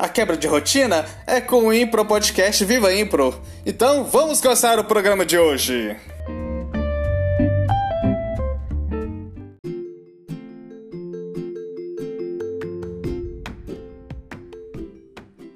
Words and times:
A 0.00 0.08
quebra 0.08 0.34
de 0.34 0.46
rotina 0.46 1.04
é 1.26 1.42
com 1.42 1.66
o 1.66 1.74
Impro 1.74 2.06
Podcast 2.06 2.64
Viva 2.64 2.90
Impro. 2.90 3.38
Então 3.66 4.02
vamos 4.02 4.40
começar 4.40 4.78
o 4.78 4.84
programa 4.84 5.26
de 5.26 5.36
hoje. 5.36 5.94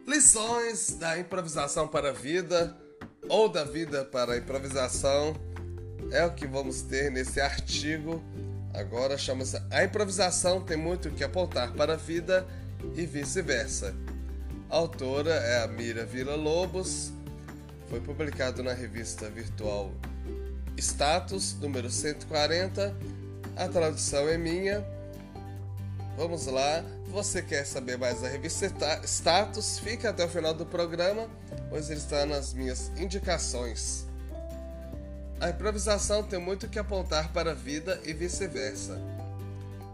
Lições 0.07 0.91
da 0.99 1.19
improvisação 1.19 1.89
para 1.89 2.11
a 2.11 2.13
vida 2.13 2.77
ou 3.27 3.49
da 3.49 3.65
vida 3.65 4.05
para 4.05 4.35
a 4.35 4.37
improvisação 4.37 5.35
é 6.13 6.23
o 6.23 6.35
que 6.35 6.47
vamos 6.47 6.83
ter 6.83 7.11
nesse 7.11 7.41
artigo. 7.41 8.23
Agora 8.75 9.17
chama-se 9.17 9.57
A 9.71 9.85
improvisação 9.85 10.61
tem 10.61 10.77
muito 10.77 11.09
que 11.09 11.25
apontar 11.25 11.73
para 11.73 11.95
a 11.95 11.97
vida 11.97 12.47
e 12.95 13.07
vice-versa. 13.07 14.04
A 14.71 14.77
autora 14.77 15.31
é 15.31 15.63
a 15.63 15.69
Mira 15.69 16.05
Vila 16.05 16.35
Lobos. 16.35 17.13
Foi 17.89 18.01
publicado 18.01 18.63
na 18.63 18.73
revista 18.73 19.29
virtual 19.29 19.93
Status, 20.77 21.55
número 21.61 21.91
140. 21.91 22.97
A 23.57 23.69
tradução 23.69 24.29
é 24.29 24.37
minha. 24.37 24.85
Vamos 26.17 26.47
lá. 26.47 26.83
Você 27.09 27.43
quer 27.43 27.65
saber 27.65 27.99
mais 27.99 28.23
da 28.23 28.29
revista 28.29 28.67
Status? 29.05 29.79
Fica 29.79 30.11
até 30.11 30.25
o 30.25 30.29
final 30.29 30.55
do 30.55 30.67
programa, 30.67 31.29
pois 31.69 31.91
ele 31.91 32.01
está 32.01 32.27
nas 32.27 32.53
minhas 32.53 32.91
indicações. 32.97 34.07
A 35.41 35.51
improvisação 35.51 36.23
tem 36.23 36.41
muito 36.41 36.69
que 36.69 36.79
apontar 36.79 37.33
para 37.33 37.53
a 37.53 37.55
vida 37.55 38.01
e 38.05 38.13
vice-versa. 38.13 38.99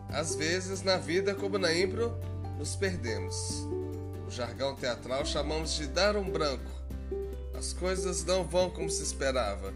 Às 0.09 0.35
vezes, 0.35 0.83
na 0.83 0.97
vida 0.97 1.35
como 1.35 1.59
na 1.59 1.75
impro, 1.75 2.19
nos 2.59 2.77
perdemos 2.77 3.67
o 4.31 4.33
jargão 4.33 4.77
teatral 4.77 5.27
chamamos 5.27 5.75
de 5.75 5.89
dar 5.89 6.17
um 6.17 6.31
branco. 6.31 6.71
As 7.53 7.73
coisas 7.73 8.25
não 8.25 8.45
vão 8.45 8.71
como 8.71 8.89
se 8.89 9.03
esperava. 9.03 9.75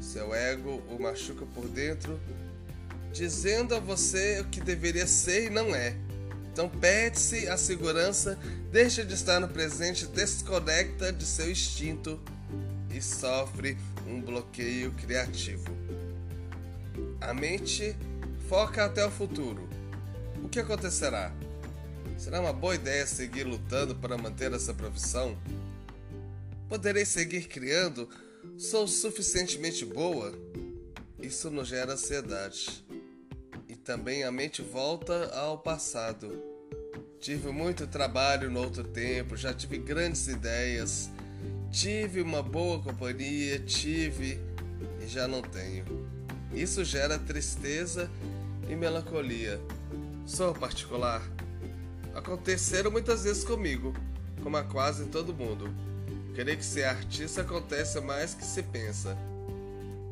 Seu 0.00 0.34
ego 0.34 0.82
o 0.88 0.98
machuca 0.98 1.44
por 1.54 1.68
dentro, 1.68 2.18
dizendo 3.12 3.74
a 3.74 3.78
você 3.78 4.40
o 4.40 4.46
que 4.46 4.62
deveria 4.62 5.06
ser 5.06 5.48
e 5.48 5.50
não 5.50 5.74
é. 5.74 5.94
Então 6.50 6.70
perde-se 6.70 7.46
a 7.48 7.58
segurança, 7.58 8.38
deixa 8.70 9.04
de 9.04 9.12
estar 9.12 9.38
no 9.38 9.48
presente, 9.48 10.06
desconecta 10.06 11.12
de 11.12 11.26
seu 11.26 11.50
instinto 11.50 12.18
e 12.90 13.02
sofre 13.02 13.76
um 14.06 14.22
bloqueio 14.22 14.90
criativo. 14.92 15.70
A 17.20 17.34
mente 17.34 17.94
foca 18.48 18.86
até 18.86 19.04
o 19.04 19.10
futuro. 19.10 19.68
O 20.42 20.48
que 20.48 20.60
acontecerá? 20.60 21.30
Será 22.16 22.40
uma 22.40 22.52
boa 22.52 22.74
ideia 22.74 23.06
seguir 23.06 23.44
lutando 23.44 23.96
para 23.96 24.16
manter 24.16 24.52
essa 24.52 24.72
profissão? 24.72 25.36
Poderei 26.68 27.04
seguir 27.04 27.48
criando? 27.48 28.08
Sou 28.56 28.86
suficientemente 28.86 29.84
boa? 29.84 30.32
Isso 31.20 31.50
nos 31.50 31.68
gera 31.68 31.92
ansiedade. 31.92 32.84
E 33.68 33.76
também 33.76 34.24
a 34.24 34.32
mente 34.32 34.62
volta 34.62 35.26
ao 35.34 35.58
passado. 35.58 36.42
Tive 37.20 37.50
muito 37.50 37.86
trabalho 37.86 38.50
no 38.50 38.60
outro 38.60 38.82
tempo, 38.82 39.36
já 39.36 39.54
tive 39.54 39.78
grandes 39.78 40.26
ideias, 40.26 41.10
tive 41.70 42.20
uma 42.20 42.42
boa 42.42 42.82
companhia, 42.82 43.58
tive 43.60 44.40
e 45.00 45.06
já 45.06 45.28
não 45.28 45.42
tenho. 45.42 45.84
Isso 46.52 46.84
gera 46.84 47.18
tristeza 47.18 48.10
e 48.68 48.74
melancolia. 48.74 49.60
Sou 50.26 50.52
particular 50.52 51.22
aconteceram 52.14 52.90
muitas 52.90 53.24
vezes 53.24 53.44
comigo, 53.44 53.94
como 54.42 54.56
a 54.56 54.62
quase 54.62 55.06
todo 55.06 55.34
mundo. 55.34 55.72
Creio 56.34 56.56
que 56.56 56.64
ser 56.64 56.84
artista 56.84 57.42
acontece 57.42 58.00
mais 58.00 58.34
que 58.34 58.44
se 58.44 58.62
pensa. 58.62 59.16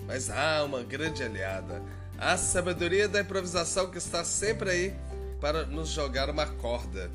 Mas 0.06 0.28
há 0.28 0.62
uma 0.64 0.82
grande 0.82 1.22
aliada, 1.22 1.82
a 2.18 2.36
sabedoria 2.36 3.08
da 3.08 3.20
improvisação 3.20 3.90
que 3.90 3.98
está 3.98 4.24
sempre 4.24 4.70
aí 4.70 4.94
para 5.40 5.64
nos 5.64 5.88
jogar 5.88 6.28
uma 6.28 6.46
corda. 6.46 7.10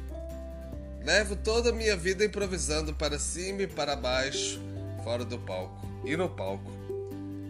Levo 1.04 1.36
toda 1.36 1.70
a 1.70 1.74
minha 1.74 1.96
vida 1.96 2.26
improvisando 2.26 2.94
para 2.94 3.20
cima 3.20 3.62
e 3.62 3.68
para 3.68 3.96
baixo, 3.96 4.60
fora 5.04 5.24
do 5.24 5.38
palco 5.38 5.86
e 6.04 6.18
no 6.18 6.28
palco. 6.28 6.72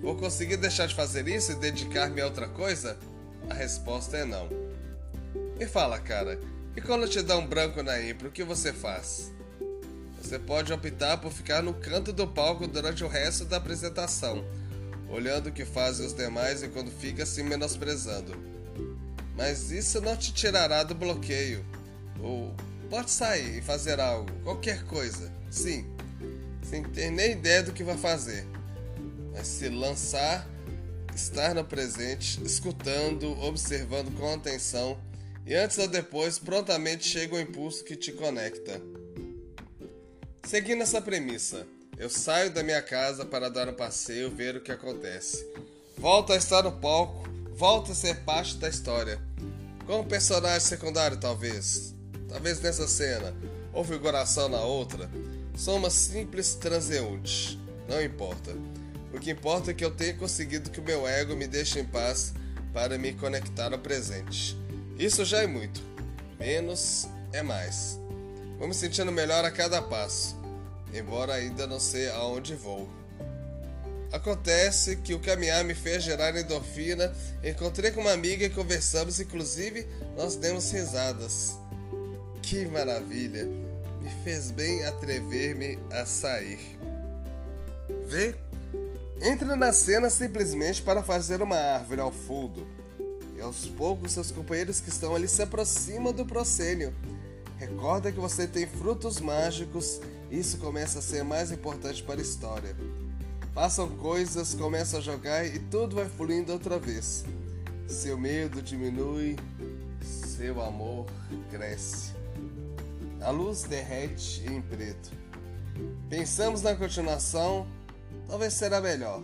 Vou 0.01 0.15
conseguir 0.15 0.57
deixar 0.57 0.87
de 0.87 0.95
fazer 0.95 1.27
isso 1.27 1.53
e 1.53 1.55
dedicar-me 1.55 2.19
a 2.19 2.25
outra 2.25 2.47
coisa? 2.47 2.97
A 3.49 3.53
resposta 3.53 4.17
é 4.17 4.25
não. 4.25 4.49
Me 5.57 5.65
fala, 5.65 5.97
cara, 5.99 6.37
e 6.75 6.81
quando 6.81 7.07
te 7.07 7.21
dá 7.21 7.37
um 7.37 7.47
branco 7.47 7.81
na 7.81 8.01
impro, 8.01 8.27
o 8.27 8.31
que 8.31 8.43
você 8.43 8.73
faz? 8.73 9.31
Você 10.21 10.37
pode 10.39 10.73
optar 10.73 11.17
por 11.17 11.31
ficar 11.31 11.61
no 11.61 11.73
canto 11.73 12.11
do 12.11 12.27
palco 12.27 12.67
durante 12.67 13.03
o 13.03 13.07
resto 13.07 13.45
da 13.45 13.57
apresentação, 13.57 14.43
olhando 15.09 15.47
o 15.47 15.51
que 15.51 15.63
fazem 15.63 16.05
os 16.05 16.13
demais 16.13 16.63
e 16.63 16.67
quando 16.67 16.91
fica 16.91 17.25
se 17.25 17.43
menosprezando. 17.43 18.35
Mas 19.37 19.71
isso 19.71 20.01
não 20.01 20.17
te 20.17 20.33
tirará 20.33 20.83
do 20.83 20.95
bloqueio. 20.95 21.63
Ou 22.19 22.53
pode 22.89 23.11
sair 23.11 23.59
e 23.59 23.61
fazer 23.61 23.99
algo, 23.99 24.31
qualquer 24.43 24.83
coisa, 24.85 25.31
sim, 25.49 25.85
sem 26.63 26.83
ter 26.83 27.11
nem 27.11 27.33
ideia 27.33 27.63
do 27.63 27.71
que 27.71 27.83
vai 27.83 27.97
fazer. 27.97 28.45
Mas 29.31 29.47
se 29.47 29.69
lançar, 29.69 30.47
estar 31.15 31.53
no 31.53 31.63
presente, 31.63 32.43
escutando, 32.43 33.31
observando 33.41 34.11
com 34.17 34.33
atenção 34.33 34.97
e 35.45 35.53
antes 35.53 35.77
ou 35.77 35.87
depois, 35.87 36.39
prontamente 36.39 37.07
chega 37.07 37.35
o 37.35 37.39
impulso 37.39 37.83
que 37.83 37.95
te 37.95 38.11
conecta. 38.11 38.81
Seguindo 40.43 40.81
essa 40.81 41.01
premissa, 41.01 41.67
eu 41.97 42.09
saio 42.09 42.51
da 42.51 42.63
minha 42.63 42.81
casa 42.81 43.25
para 43.25 43.49
dar 43.49 43.69
um 43.69 43.73
passeio, 43.73 44.29
ver 44.29 44.55
o 44.55 44.61
que 44.61 44.71
acontece. 44.71 45.45
Volto 45.97 46.33
a 46.33 46.35
estar 46.35 46.63
no 46.63 46.71
palco, 46.71 47.27
volto 47.53 47.91
a 47.91 47.95
ser 47.95 48.21
parte 48.21 48.57
da 48.57 48.67
história. 48.67 49.19
Como 49.85 50.05
personagem 50.05 50.61
secundário, 50.61 51.17
talvez. 51.17 51.93
Talvez 52.27 52.59
nessa 52.59 52.87
cena, 52.87 53.35
ou 53.71 53.83
figuração 53.83 54.49
na 54.49 54.61
outra. 54.61 55.09
Sou 55.55 55.77
uma 55.77 55.89
simples 55.89 56.55
transeunte. 56.55 57.59
Não 57.87 58.03
importa. 58.03 58.51
O 59.13 59.19
que 59.19 59.31
importa 59.31 59.71
é 59.71 59.73
que 59.73 59.85
eu 59.85 59.91
tenha 59.91 60.15
conseguido 60.15 60.69
que 60.69 60.79
o 60.79 60.83
meu 60.83 61.07
ego 61.07 61.35
me 61.35 61.47
deixe 61.47 61.79
em 61.79 61.85
paz 61.85 62.33
para 62.73 62.97
me 62.97 63.13
conectar 63.13 63.71
ao 63.71 63.79
presente. 63.79 64.64
Isso 64.97 65.25
já 65.25 65.43
é 65.43 65.47
muito. 65.47 65.81
Menos 66.39 67.07
é 67.33 67.41
mais. 67.43 67.99
Vou 68.57 68.67
me 68.67 68.73
sentindo 68.73 69.11
melhor 69.11 69.43
a 69.43 69.51
cada 69.51 69.81
passo, 69.81 70.37
embora 70.93 71.33
ainda 71.33 71.67
não 71.67 71.79
sei 71.79 72.09
aonde 72.09 72.55
vou. 72.55 72.89
Acontece 74.11 74.95
que 74.95 75.13
o 75.13 75.19
caminhar 75.19 75.65
me 75.65 75.75
fez 75.75 76.01
gerar 76.01 76.37
endorfina. 76.37 77.13
Encontrei 77.43 77.91
com 77.91 77.99
uma 77.99 78.13
amiga 78.13 78.45
e 78.45 78.49
conversamos, 78.49 79.19
inclusive 79.19 79.85
nós 80.15 80.37
demos 80.37 80.71
risadas. 80.71 81.57
Que 82.41 82.65
maravilha! 82.65 83.45
Me 84.01 84.09
fez 84.23 84.51
bem 84.51 84.85
atrever-me 84.85 85.77
a 85.91 86.05
sair. 86.05 86.59
Vê? 88.07 88.35
Entra 89.21 89.55
na 89.55 89.73
cena 89.73 90.09
simplesmente 90.09 90.81
para 90.81 91.03
fazer 91.03 91.41
uma 91.41 91.57
árvore 91.57 91.99
ao 91.99 92.11
fundo 92.11 92.65
aos 93.45 93.65
poucos 93.65 94.11
seus 94.11 94.31
companheiros 94.31 94.81
que 94.81 94.89
estão 94.89 95.15
ali 95.15 95.27
se 95.27 95.41
aproximam 95.41 96.11
do 96.11 96.25
proscênio. 96.25 96.93
Recorda 97.57 98.11
que 98.11 98.19
você 98.19 98.47
tem 98.47 98.67
frutos 98.67 99.19
mágicos, 99.19 100.01
isso 100.29 100.57
começa 100.57 100.99
a 100.99 101.01
ser 101.01 101.23
mais 101.23 101.51
importante 101.51 102.03
para 102.03 102.19
a 102.19 102.21
história. 102.21 102.75
Passam 103.53 103.87
coisas, 103.97 104.53
começam 104.53 104.99
a 104.99 105.01
jogar 105.01 105.45
e 105.45 105.59
tudo 105.59 105.95
vai 105.95 106.09
fluindo 106.09 106.51
outra 106.51 106.77
vez. 106.77 107.23
Seu 107.87 108.17
medo 108.17 108.61
diminui, 108.61 109.37
seu 110.01 110.61
amor 110.61 111.05
cresce. 111.49 112.13
A 113.21 113.29
luz 113.29 113.63
derrete 113.63 114.43
em 114.45 114.61
preto. 114.61 115.11
Pensamos 116.09 116.61
na 116.61 116.75
continuação, 116.75 117.65
talvez 118.27 118.53
será 118.53 118.81
melhor. 118.81 119.23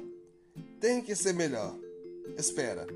Tem 0.79 1.01
que 1.01 1.15
ser 1.15 1.33
melhor. 1.33 1.75
Espera. 2.37 2.87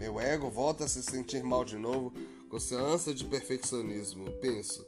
Meu 0.00 0.18
ego 0.18 0.48
volta 0.48 0.84
a 0.84 0.88
se 0.88 1.02
sentir 1.02 1.44
mal 1.44 1.62
de 1.62 1.76
novo 1.76 2.10
com 2.48 2.58
sua 2.58 2.80
ânsia 2.80 3.12
de 3.12 3.22
perfeccionismo. 3.22 4.30
Penso. 4.40 4.86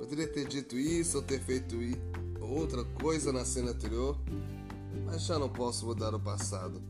Poderia 0.00 0.26
ter 0.26 0.48
dito 0.48 0.76
isso 0.76 1.18
ou 1.18 1.22
ter 1.22 1.38
feito 1.38 1.76
outra 2.40 2.82
coisa 3.00 3.32
na 3.32 3.44
cena 3.44 3.70
anterior, 3.70 4.18
mas 5.04 5.22
já 5.22 5.38
não 5.38 5.48
posso 5.48 5.86
mudar 5.86 6.12
o 6.12 6.18
passado. 6.18 6.82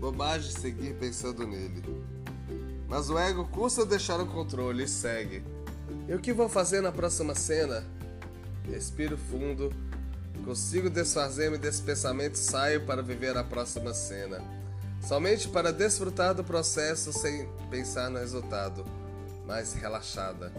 Bobagem 0.00 0.50
seguir 0.50 0.94
pensando 0.94 1.46
nele. 1.46 1.82
Mas 2.88 3.10
o 3.10 3.18
ego 3.18 3.46
custa 3.48 3.84
deixar 3.84 4.18
o 4.18 4.26
controle 4.26 4.84
e 4.84 4.88
segue. 4.88 5.44
E 6.08 6.14
o 6.14 6.20
que 6.20 6.32
vou 6.32 6.48
fazer 6.48 6.80
na 6.80 6.90
próxima 6.90 7.34
cena? 7.34 7.86
Respiro 8.64 9.18
fundo, 9.18 9.70
consigo 10.42 10.88
desfazer-me 10.88 11.58
desse 11.58 11.82
pensamento 11.82 12.36
e 12.36 12.38
saio 12.38 12.86
para 12.86 13.02
viver 13.02 13.36
a 13.36 13.44
próxima 13.44 13.92
cena. 13.92 14.61
Somente 15.02 15.48
para 15.48 15.72
desfrutar 15.72 16.34
do 16.34 16.44
processo 16.44 17.12
sem 17.12 17.48
pensar 17.70 18.08
no 18.08 18.18
resultado, 18.18 18.84
mais 19.46 19.74
relaxada. 19.74 20.52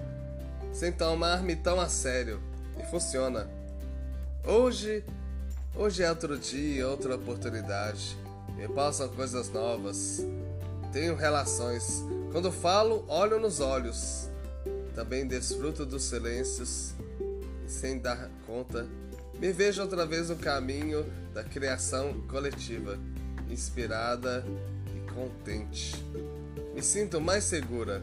Sem 0.74 0.92
tomar-me 0.92 1.56
tão 1.56 1.80
a 1.80 1.88
sério. 1.88 2.42
E 2.78 2.84
funciona. 2.86 3.48
Hoje, 4.46 5.04
hoje 5.76 6.04
é 6.04 6.10
outro 6.10 6.38
dia, 6.38 6.88
outra 6.88 7.16
oportunidade. 7.16 8.18
Me 8.58 8.68
passam 8.68 9.08
coisas 9.10 9.50
novas. 9.50 10.26
Tenho 10.92 11.16
relações. 11.16 12.04
Quando 12.32 12.52
falo, 12.52 13.06
olho 13.08 13.40
nos 13.40 13.60
olhos. 13.60 14.30
Também 14.94 15.26
desfruto 15.26 15.86
dos 15.86 16.04
silêncios 16.04 16.94
e 17.66 17.72
sem 17.72 17.98
dar 17.98 18.30
conta, 18.46 18.88
me 19.40 19.52
vejo 19.52 19.82
outra 19.82 20.06
vez 20.06 20.30
no 20.30 20.36
caminho 20.36 21.06
da 21.34 21.44
criação 21.44 22.22
coletiva, 22.28 23.00
inspirada 23.50 24.44
e 24.96 25.12
contente. 25.12 25.96
Me 26.74 26.82
sinto 26.82 27.22
mais 27.22 27.44
segura. 27.44 28.02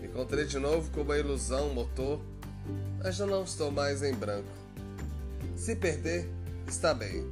Me 0.00 0.06
encontrei 0.06 0.44
de 0.44 0.58
novo 0.58 0.90
com 0.90 1.02
uma 1.02 1.18
ilusão 1.18 1.72
motor, 1.72 2.20
mas 3.02 3.16
já 3.16 3.26
não 3.26 3.44
estou 3.44 3.70
mais 3.70 4.02
em 4.02 4.14
branco. 4.14 4.48
Se 5.56 5.76
perder, 5.76 6.28
está 6.66 6.92
bem. 6.92 7.30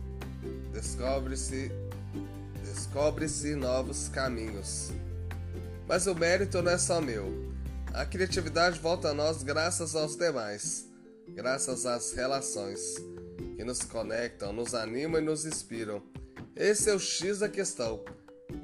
Descobre-se 0.73 1.71
descobre-se 2.63 3.55
novos 3.55 4.09
caminhos. 4.09 4.91
Mas 5.87 6.07
o 6.07 6.15
mérito 6.15 6.63
não 6.63 6.71
é 6.71 6.79
só 6.79 7.01
meu. 7.01 7.53
A 7.93 8.07
criatividade 8.07 8.79
volta 8.79 9.09
a 9.09 9.15
nós 9.15 9.43
graças 9.43 9.97
aos 9.97 10.15
demais, 10.15 10.87
graças 11.29 11.85
às 11.87 12.13
relações 12.13 12.81
que 13.57 13.65
nos 13.65 13.83
conectam, 13.83 14.53
nos 14.53 14.75
animam 14.75 15.21
e 15.21 15.25
nos 15.25 15.45
inspiram. 15.45 16.01
Esse 16.61 16.91
é 16.91 16.95
o 16.95 17.01
X 17.01 17.39
da 17.39 17.49
questão. 17.49 18.01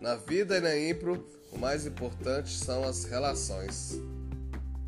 Na 0.02 0.16
vida 0.16 0.58
e 0.58 0.60
na 0.60 0.78
impro, 0.78 1.26
o 1.50 1.56
mais 1.56 1.86
importante 1.86 2.50
são 2.50 2.84
as 2.84 3.06
relações. 3.06 3.98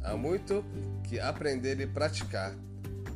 Há 0.02 0.14
muito 0.14 0.62
que 1.04 1.18
aprender 1.18 1.80
e 1.80 1.86
praticar. 1.86 2.54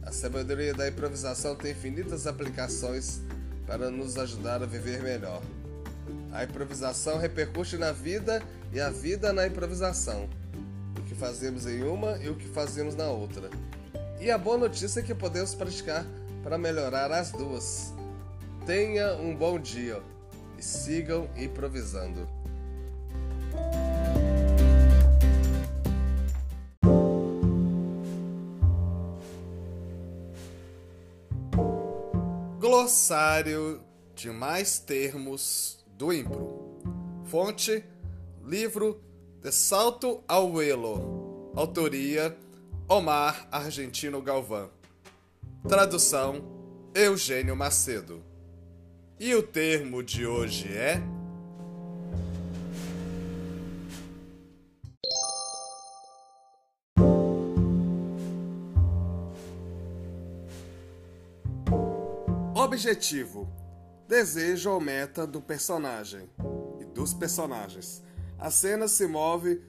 A 0.03 0.11
sabedoria 0.11 0.73
da 0.73 0.89
improvisação 0.89 1.55
tem 1.55 1.73
infinitas 1.73 2.27
aplicações 2.27 3.21
para 3.67 3.91
nos 3.91 4.17
ajudar 4.17 4.63
a 4.63 4.67
viver 4.67 5.03
melhor. 5.03 5.43
A 6.33 6.43
improvisação 6.43 7.19
repercute 7.19 7.77
na 7.77 7.93
vida 7.93 8.43
e 8.73 8.81
a 8.81 8.89
vida 8.89 9.31
na 9.31 9.47
improvisação 9.47 10.27
que 11.07 11.15
fazemos 11.15 11.67
em 11.67 11.83
uma 11.83 12.17
e 12.17 12.31
o 12.31 12.35
que 12.35 12.49
fazemos 12.49 12.95
na 12.95 13.11
outra. 13.11 13.51
E 14.19 14.31
a 14.31 14.39
boa 14.39 14.57
notícia 14.57 15.01
é 15.01 15.03
que 15.03 15.15
podemos 15.15 15.55
praticar 15.55 16.07
para 16.43 16.57
melhorar 16.57 17.13
as 17.13 17.31
duas. 17.31 17.93
Tenha 18.67 19.15
um 19.15 19.35
bom 19.35 19.59
dia 19.59 20.01
e 20.57 20.63
sigam 20.63 21.29
improvisando. 21.37 22.29
Glossário 32.61 33.83
de 34.15 34.31
mais 34.31 34.79
termos 34.79 35.85
do 35.99 36.13
Impro. 36.13 36.79
Fonte: 37.25 37.85
livro 38.45 39.03
de 39.41 39.51
Salto 39.51 40.23
ao 40.29 40.63
Elo. 40.63 41.51
Autoria: 41.57 42.39
Omar 42.89 43.49
Argentino 43.51 44.23
Galvão. 44.23 44.71
Tradução: 45.67 46.91
Eugênio 46.95 47.57
Macedo. 47.57 48.32
E 49.25 49.37
o 49.37 49.41
termo 49.41 50.03
de 50.03 50.27
hoje 50.27 50.67
é. 50.67 51.01
Objetivo: 62.53 63.49
desejo 64.09 64.73
ou 64.73 64.81
meta 64.81 65.25
do 65.25 65.41
personagem 65.41 66.29
e 66.81 66.85
dos 66.87 67.15
personagens 67.15 68.03
a 68.37 68.51
cena 68.51 68.89
se 68.89 69.07
move 69.07 69.63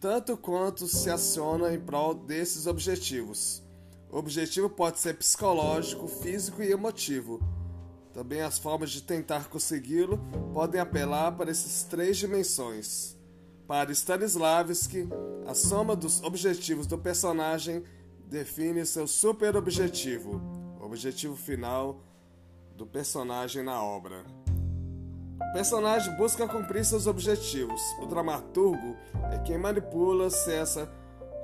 tanto 0.00 0.36
quanto 0.36 0.88
se 0.88 1.08
aciona 1.08 1.72
em 1.72 1.78
prol 1.78 2.12
desses 2.12 2.66
objetivos. 2.66 3.62
O 4.10 4.18
objetivo 4.18 4.68
pode 4.68 4.98
ser 4.98 5.14
psicológico, 5.14 6.08
físico 6.08 6.60
e 6.60 6.72
emotivo. 6.72 7.55
Também 8.16 8.40
as 8.40 8.58
formas 8.58 8.92
de 8.92 9.02
tentar 9.02 9.50
consegui-lo 9.50 10.18
podem 10.54 10.80
apelar 10.80 11.32
para 11.32 11.50
essas 11.50 11.82
três 11.82 12.16
dimensões. 12.16 13.14
Para 13.68 13.92
Stanislavski, 13.92 15.06
a 15.46 15.52
soma 15.52 15.94
dos 15.94 16.22
objetivos 16.22 16.86
do 16.86 16.96
personagem 16.96 17.84
define 18.26 18.86
seu 18.86 19.06
super 19.06 19.54
objetivo, 19.54 20.40
o 20.80 20.86
objetivo 20.86 21.36
final 21.36 22.00
do 22.74 22.86
personagem 22.86 23.62
na 23.62 23.82
obra. 23.82 24.24
O 25.38 25.52
personagem 25.52 26.16
busca 26.16 26.48
cumprir 26.48 26.86
seus 26.86 27.06
objetivos. 27.06 27.82
O 28.00 28.06
dramaturgo 28.06 28.96
é 29.30 29.38
quem 29.40 29.58
manipula 29.58 30.30
se 30.30 30.54
essa 30.54 30.90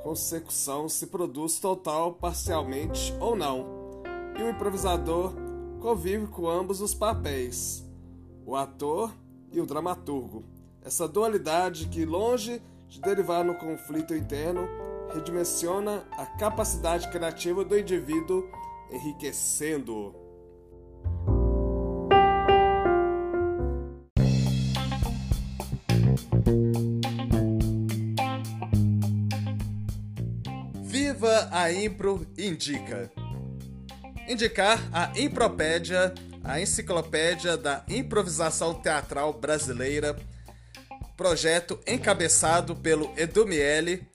consecução 0.02 0.88
se 0.88 1.08
produz 1.08 1.60
total, 1.60 2.14
parcialmente 2.14 3.14
ou 3.20 3.36
não. 3.36 3.82
E 4.38 4.42
o 4.42 4.48
improvisador 4.48 5.41
convive 5.82 6.28
com 6.28 6.48
ambos 6.48 6.80
os 6.80 6.94
papéis, 6.94 7.84
o 8.46 8.54
ator 8.54 9.12
e 9.50 9.60
o 9.60 9.66
dramaturgo. 9.66 10.44
Essa 10.80 11.08
dualidade 11.08 11.88
que, 11.88 12.04
longe 12.04 12.62
de 12.86 13.00
derivar 13.00 13.44
no 13.44 13.56
conflito 13.56 14.14
interno, 14.14 14.68
redimensiona 15.12 16.06
a 16.12 16.24
capacidade 16.24 17.10
criativa 17.10 17.64
do 17.64 17.76
indivíduo, 17.76 18.48
enriquecendo-o. 18.92 20.14
Viva 30.84 31.48
a 31.50 31.72
Impro 31.72 32.24
Indica! 32.38 33.21
Indicar 34.32 34.80
a 34.90 35.12
Impropédia, 35.20 36.14
a 36.42 36.58
enciclopédia 36.58 37.54
da 37.54 37.84
improvisação 37.86 38.72
teatral 38.72 39.34
brasileira, 39.34 40.16
projeto 41.18 41.78
encabeçado 41.86 42.74
pelo 42.74 43.12
Edu 43.14 43.46
Miele. 43.46 44.08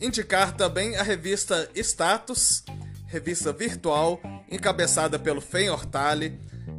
Indicar 0.00 0.56
também 0.56 0.96
a 0.96 1.04
revista 1.04 1.70
Status, 1.76 2.64
revista 3.06 3.52
virtual 3.52 4.20
encabeçada 4.50 5.16
pelo 5.16 5.40
Fen 5.40 5.70
Hortali, 5.70 6.40